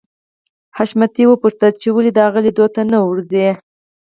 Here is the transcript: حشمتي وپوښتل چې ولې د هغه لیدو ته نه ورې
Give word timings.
حشمتي 0.77 1.23
وپوښتل 1.27 1.71
چې 1.81 1.87
ولې 1.95 2.11
د 2.13 2.17
هغه 2.27 2.39
لیدو 2.45 2.65
ته 2.75 2.81
نه 2.91 2.99
ورې 3.07 3.25